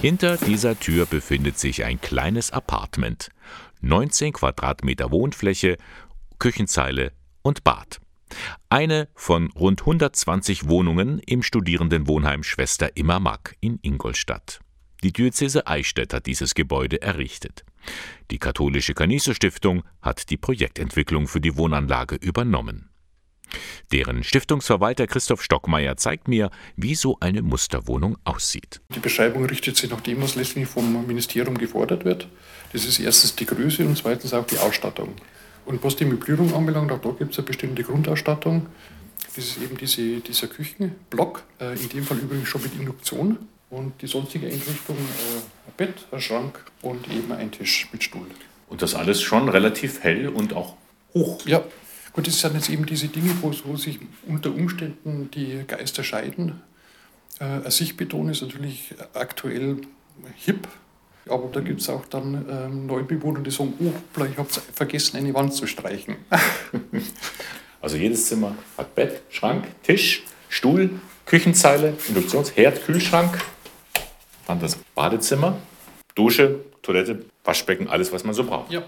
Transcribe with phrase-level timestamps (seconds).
[0.00, 3.28] Hinter dieser Tür befindet sich ein kleines Apartment.
[3.82, 5.76] 19 Quadratmeter Wohnfläche,
[6.38, 7.12] Küchenzeile
[7.42, 8.00] und Bad.
[8.70, 14.60] Eine von rund 120 Wohnungen im Studierendenwohnheim Schwester Immermack in Ingolstadt.
[15.02, 17.66] Die Diözese Eichstätt hat dieses Gebäude errichtet.
[18.30, 22.89] Die katholische Canisius Stiftung hat die Projektentwicklung für die Wohnanlage übernommen.
[23.92, 28.80] Deren Stiftungsverwalter Christoph Stockmeier zeigt mir, wie so eine Musterwohnung aussieht.
[28.94, 32.28] Die Beschreibung richtet sich nach dem, was letztlich vom Ministerium gefordert wird.
[32.72, 35.14] Das ist erstens die Größe und zweitens auch die Ausstattung.
[35.66, 38.66] Und was die Möblierung anbelangt, auch da gibt es eine bestimmte Grundausstattung.
[39.36, 43.38] Das ist eben diese, dieser Küchenblock, äh, in dem Fall übrigens schon mit Induktion.
[43.70, 48.26] Und die sonstige Einrichtung, äh, ein Bett, ein Schrank und eben ein Tisch mit Stuhl.
[48.68, 50.74] Und das alles schon relativ hell und auch
[51.14, 51.44] hoch.
[51.46, 51.62] Ja,
[52.12, 56.60] gut, das sind jetzt eben diese Dinge, wo, wo sich unter Umständen die Geister scheiden.
[57.38, 59.78] Äh, ein Sichtbeton ist natürlich aktuell
[60.36, 60.68] hip,
[61.28, 65.32] aber da gibt es auch dann ähm, Neubewohner, die sagen, oh, ich habe vergessen, eine
[65.34, 66.16] Wand zu streichen.
[67.80, 70.90] also jedes Zimmer hat Bett, Schrank, Tisch, Stuhl,
[71.26, 73.40] Küchenzeile, Induktionsherd, Kühlschrank,
[74.46, 75.58] dann das Badezimmer,
[76.14, 78.72] Dusche, Toilette, Waschbecken, alles, was man so braucht.
[78.72, 78.82] Ja.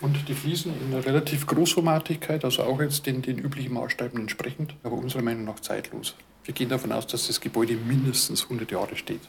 [0.00, 4.74] Und die Fliesen in einer relativ Großformatigkeit, also auch jetzt den, den üblichen Maßstäben entsprechend,
[4.82, 6.14] aber unserer Meinung nach zeitlos.
[6.44, 9.22] Wir gehen davon aus, dass das Gebäude mindestens 100 Jahre steht.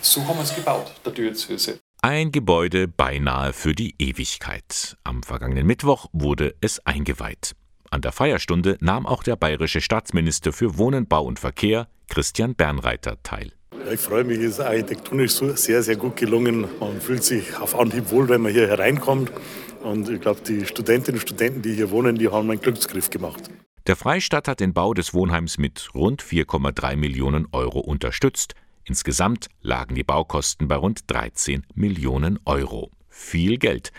[0.00, 1.78] So haben wir es gebaut, der Diözese.
[2.02, 4.96] Ein Gebäude beinahe für die Ewigkeit.
[5.04, 7.52] Am vergangenen Mittwoch wurde es eingeweiht.
[7.90, 13.22] An der Feierstunde nahm auch der bayerische Staatsminister für Wohnen, Bau und Verkehr, Christian Bernreiter,
[13.22, 13.52] teil.
[13.92, 16.66] Ich freue mich, es ist architektonisch sehr, sehr gut gelungen.
[16.78, 19.32] Man fühlt sich auf Anhieb wohl, wenn man hier hereinkommt.
[19.82, 23.50] Und ich glaube, die Studentinnen und Studenten, die hier wohnen, die haben einen Glücksgriff gemacht.
[23.86, 28.54] Der Freistaat hat den Bau des Wohnheims mit rund 4,3 Millionen Euro unterstützt.
[28.84, 32.90] Insgesamt lagen die Baukosten bei rund 13 Millionen Euro.
[33.08, 33.92] Viel Geld,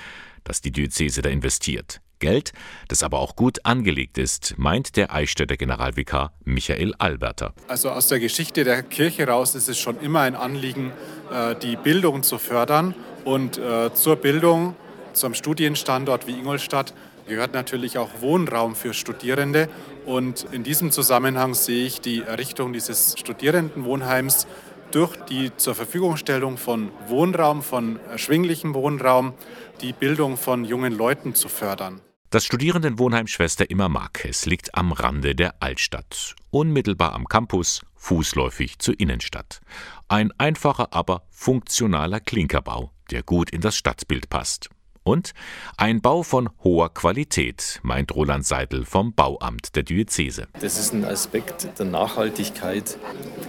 [0.43, 2.01] das die Diözese da investiert.
[2.19, 2.53] Geld,
[2.87, 7.53] das aber auch gut angelegt ist, meint der Eichstätter Generalvikar Michael Alberter.
[7.67, 10.93] Also aus der Geschichte der Kirche raus ist es schon immer ein Anliegen,
[11.33, 12.95] äh, die Bildung zu fördern.
[13.25, 14.75] Und äh, zur Bildung,
[15.13, 16.93] zum Studienstandort wie Ingolstadt,
[17.27, 19.69] gehört natürlich auch Wohnraum für Studierende.
[20.05, 24.47] Und in diesem Zusammenhang sehe ich die Errichtung dieses Studierendenwohnheims
[24.91, 29.33] durch die zur Verfügungstellung von Wohnraum, von erschwinglichem Wohnraum,
[29.81, 32.01] die Bildung von jungen Leuten zu fördern.
[32.29, 38.97] Das Studierendenwohnheim Schwester Immer Marques liegt am Rande der Altstadt, unmittelbar am Campus, fußläufig zur
[38.99, 39.59] Innenstadt.
[40.07, 44.69] Ein einfacher, aber funktionaler Klinkerbau, der gut in das Stadtbild passt.
[45.03, 45.31] Und
[45.77, 50.47] ein Bau von hoher Qualität, meint Roland Seidel vom Bauamt der Diözese.
[50.59, 52.99] Das ist ein Aspekt der Nachhaltigkeit,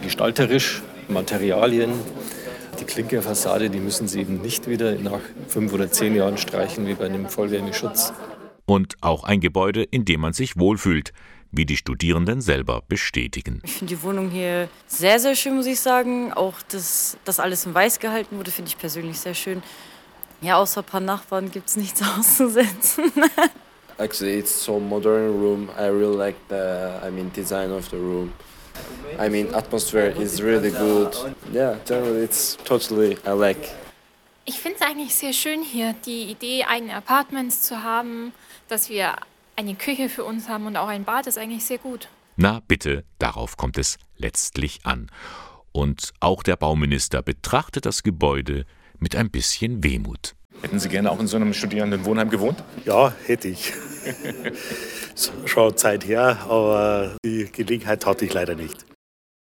[0.03, 1.93] gestalterisch Materialien.
[2.81, 6.95] Die Klinkerfassade, die müssen Sie eben nicht wieder nach fünf oder zehn Jahren streichen wie
[6.95, 8.15] bei einem Vollwärmeschutz.
[8.65, 11.13] Und auch ein Gebäude, in dem man sich wohlfühlt,
[11.51, 13.61] wie die Studierenden selber bestätigen.
[13.63, 16.33] Ich finde die Wohnung hier sehr, sehr schön, muss ich sagen.
[16.33, 19.63] Auch, dass das alles in weiß gehalten wurde, finde ich persönlich sehr schön.
[20.43, 23.13] Ja, außer ein paar Nachbarn gibt es nichts auszusetzen.
[23.99, 25.71] Actually, it's so modern room.
[25.79, 28.33] I really like the, I mean, design of the room.
[29.19, 31.15] I mean, atmosphere is really good.
[31.53, 33.71] Yeah, generally it's totally I like.
[34.45, 38.33] Ich finde es eigentlich sehr schön hier, die Idee, eigene Apartments zu haben,
[38.67, 39.15] dass wir
[39.55, 42.09] eine Küche für uns haben und auch ein Bad ist eigentlich sehr gut.
[42.37, 45.11] Na bitte, darauf kommt es letztlich an.
[45.71, 48.67] Und auch der Bauminister betrachtet das Gebäude
[49.03, 50.35] mit ein bisschen Wehmut.
[50.63, 52.63] Hätten Sie gerne auch in so einem Studierendenwohnheim gewohnt?
[52.85, 53.73] Ja, hätte ich.
[55.45, 58.87] Schon Zeit her, aber die Gelegenheit hatte ich leider nicht.